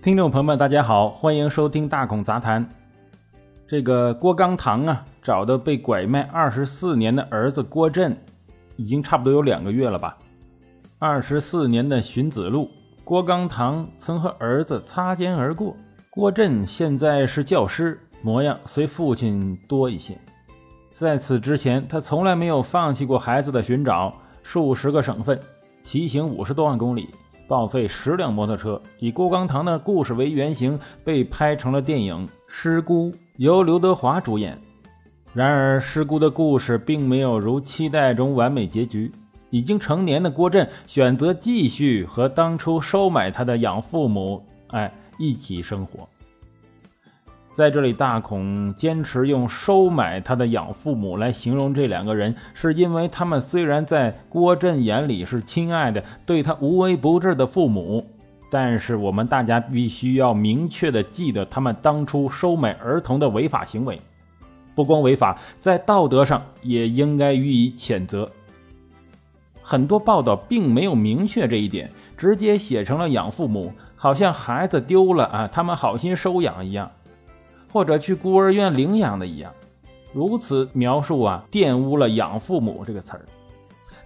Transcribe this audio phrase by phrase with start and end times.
[0.00, 2.64] 听众朋友们，大家好，欢迎收听大孔杂谈。
[3.66, 8.16] 这个郭刚堂啊，找的被拐卖二十四年的儿子郭振，
[8.76, 10.16] 已经差不多有两个月了吧？
[11.00, 12.70] 二十四年的寻子路，
[13.02, 15.76] 郭刚堂曾和儿子擦肩而过。
[16.10, 20.16] 郭振现在是教师，模样随父亲多一些。
[20.92, 25.38] 在此之前，他从来没有放弃过孩子的寻找，数十个省份，
[25.82, 27.08] 骑行五十多万公里。
[27.48, 34.56] 报废十辆摩托车，以郭刚堂的故事为原型，被拍成了电影《失孤》，由刘德华主演。
[35.32, 39.10] 然而，《失孤》的故事并没有如期待中完美结局。
[39.50, 46.06] 已经成年的郭震选择继续和当初收买他的养父母，哎，一起生活。
[47.58, 58.06] 在这里，大孔坚持用“收买他的养父母”来形容这两个人，是因为他们虽然在郭振眼里是亲爱的、对他无微不至的父母，
[58.48, 64.00] 但是我们大家必须要明确的记得，他们当初收买儿童的违法行为，
[64.76, 68.30] 不光违法，在道德上也应该予以谴责。
[69.60, 76.88] 很多报道并没有明确这一点，直接写成了养父母，好像孩子丢了啊，他们好心收养一样。
[77.72, 79.52] 或者去孤儿院领养的一样，
[80.12, 83.24] 如此描述啊，玷污了“养父母”这个词儿。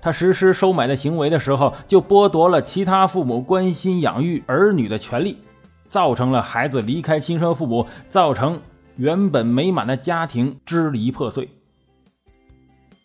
[0.01, 5.39] 他实施收买的行为的时候，就剥夺了其他父母关心养育儿女的权利，
[5.89, 8.61] 造成了孩子离开亲生父母，造成
[8.97, 11.49] 原本美满的家庭支离破碎。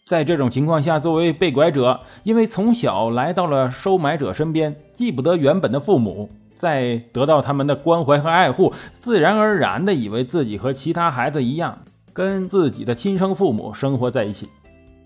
[0.08, 6.30] 在这种情况下，作为被拐者，因为从小来到了收买者身边，记不得原本的父母。
[6.58, 11.77] 在得到他们的关怀和爱护，自然而然的以为自己和其他孩子一样，
[12.13, 14.50] 跟自己的亲生父母生活在一起，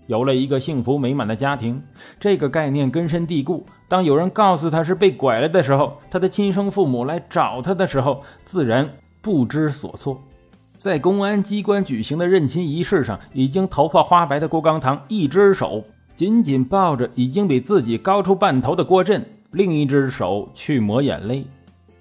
[0.06, 1.82] 有了一个幸福美满的家庭。
[2.18, 3.64] 这个概念根深蒂固。
[3.88, 8.88] 当有人告诉他是被拐了的时候，他的亲生父母来找他的时候，自然
[9.20, 10.20] 不知所措。
[10.78, 19.24] 在公安机关举行的认亲仪式上，已经头发花白的郭刚堂，一只手紧紧抱着已经比自己高出半头的郭振。
[19.52, 21.44] 另一只手去抹眼泪，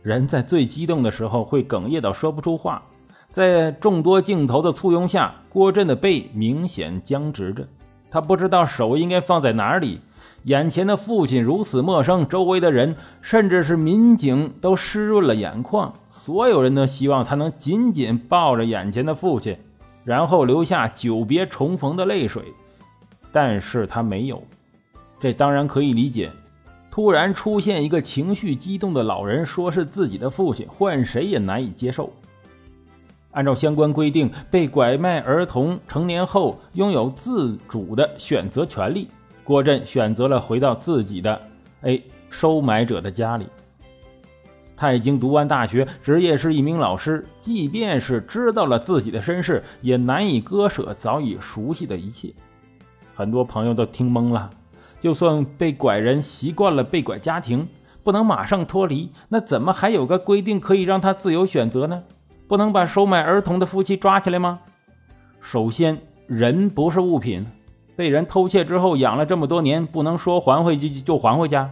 [0.01, 2.81] 人在最激动的时候会哽咽到说不出话。
[3.29, 7.67] 在众多镜头的簇拥下，郭振的背明显僵直着，
[8.09, 9.99] 他不知道手应该放在哪里。
[10.45, 15.93] 眼前的父亲如此陌生，周围的人甚至是民警都湿润了眼眶。
[16.09, 19.57] 所有人都希望他能紧紧抱着眼前的父亲，
[20.05, 22.43] 然后留下久别重逢的泪水，
[23.29, 24.41] 但是他没有。
[25.19, 26.31] 这当然可以理解。
[26.91, 32.11] 突然出现一个情绪激动的老人，说是自己的父亲，换谁也难以接受。
[33.31, 39.07] 按照相关规定，被拐卖儿童成年后拥有自主的选择权利。
[39.41, 41.41] 郭振选择了回到自己的
[41.83, 43.47] A 收买者的家里。
[44.75, 47.25] 他已经读完大学，职业是一名老师。
[47.39, 52.33] 即便是知道了自己的身世，也难以割舍早已熟悉的一切。
[53.13, 54.49] 很多朋友都听懵了。
[55.01, 57.67] 就算被拐人习惯了被拐家庭，
[58.03, 62.03] 不能马上脱离，那怎么还有个规定可以让他自由选择呢？
[62.47, 64.59] 不能把收买儿童的夫妻抓起来吗？
[65.39, 67.43] 首先，人不是物品，
[67.95, 71.67] 被人偷窃之后养了这么多年，不能说还回去就还回家。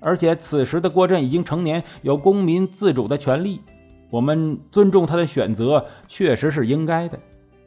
[0.00, 3.60] 而且此时的郭振已经成年，有公民自主的权利，
[4.10, 7.16] 我们尊重他的选择，确实是应该的。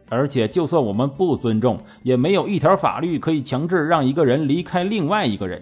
[0.10, 5.62] 而且，就算我们不尊重，也没有一条法律可以强制让一个人离开另外一个人。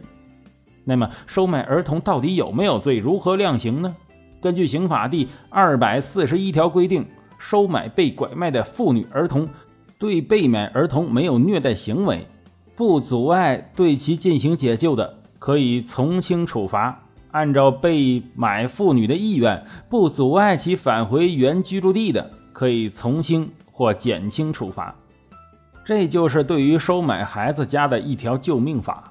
[0.83, 2.97] 那么，收买儿童到底有没有罪？
[2.97, 3.93] 如何量刑呢？
[4.39, 7.05] 根据刑法第二百四十一条规定，
[7.37, 9.49] 收买被拐卖的妇女儿童，
[9.99, 12.25] 对被买儿童没有虐待行为，
[12.75, 16.93] 不阻碍对其进行解救的，可以从轻处罚；
[17.31, 23.49] 按照被买妇女的意愿，不阻碍其返回原居住地的，可以从轻。
[23.77, 24.95] 或减轻处罚，
[25.85, 29.03] 这就是对于收买孩子家的一条救命法。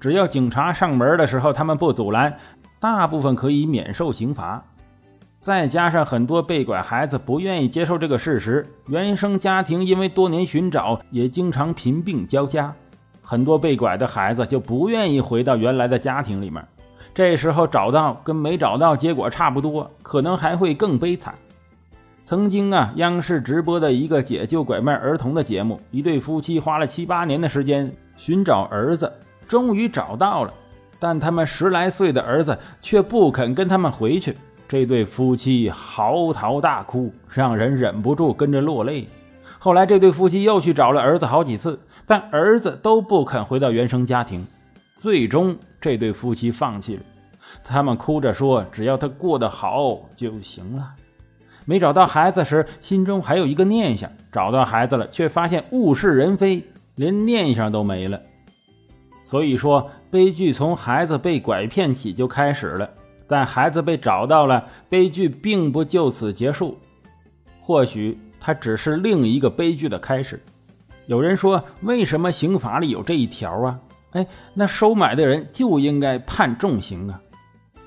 [0.00, 2.34] 只要警察上门的时候他们不阻拦，
[2.80, 4.64] 大部分可以免受刑罚。
[5.40, 12.74] 再加上很多被拐孩子不愿意接受这个事实，原生家庭因为多年寻找也经常贫病交加，
[13.20, 16.66] 很多被拐的孩子就不愿意回到原来的家庭里面。
[17.12, 21.34] 这时候找到跟没找到结果差不多，可能还会更悲惨。
[22.24, 29.12] 曾经啊，央视直播的一个解救拐卖儿童的节目，一对夫妻花了七八年的时间寻找儿子，
[29.46, 30.54] 终于找到了，
[30.98, 34.34] 但他们十来岁的儿子却不肯跟他们回去。
[34.66, 39.06] 这对夫妻嚎啕大哭，让人忍不住跟着落泪。
[39.58, 44.46] 后来，这对夫妻又去找了儿子好几次，但儿子都不肯回到原生家庭。
[44.94, 47.02] 最终，这对夫妻放弃了。
[47.62, 50.92] 他们哭着说：“只要他过得好就行了。”
[51.64, 56.62] 没找到孩子时，心中还有一个念想；找到孩子了，却发现物是人非，
[56.94, 58.20] 连念想都没了。
[59.24, 62.88] 所以说，悲剧从孩子被拐骗起就开始了。
[63.26, 66.78] 但孩子被找到了，悲剧并不就此结束，
[67.58, 70.38] 或许它只是另一个悲剧的开始。
[71.06, 73.80] 有人说：“为什么刑法里有这一条啊？”
[74.12, 77.20] 哎，那收买的人就应该判重刑啊！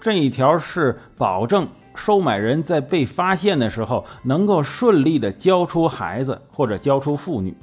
[0.02, 1.68] 这一条是保证。
[1.98, 7.54] 收买人在被发现的时候，能够顺利的交出孩子或者交出妇女，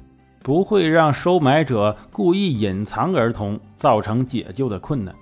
[0.43, 5.15] 不会让收买者故意隐藏儿童，造成解救的困难。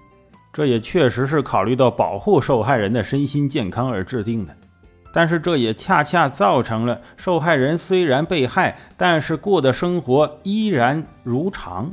[0.51, 4.53] 这也确实是考虑到保护受害人的身心健康而制定的。
[5.13, 11.91] 但是这也恰恰造成了受害人虽然被害，但是过的生活依然如常，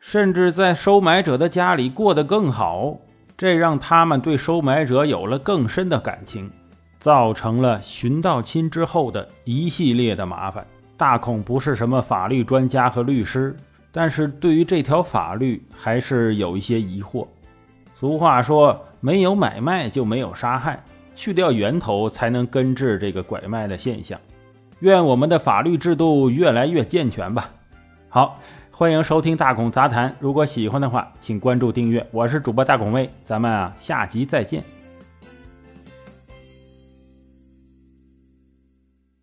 [0.00, 2.96] 甚至在收买者的家里过得更好。
[3.38, 6.50] 这让他们对收买者有了更深的感情，
[6.98, 10.66] 造成了寻到亲之后的一系列的麻烦。
[10.96, 13.54] 大孔不是什么法律专家和律师，
[13.92, 17.26] 但是对于这条法律还是有一些疑惑。
[17.92, 20.82] 俗话说，没有买卖就没有杀害，
[21.14, 24.18] 去掉源头才能根治这个拐卖的现象。
[24.80, 27.50] 愿我们的法律制度越来越健全吧。
[28.08, 28.40] 好。
[28.78, 32.06] 欢迎收听大孔杂谈，如果喜欢的话，请关注订阅。
[32.10, 34.62] 我是主播大孔卫，咱们啊下集再见。